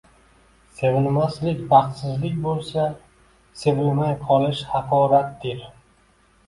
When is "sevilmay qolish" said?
3.65-4.67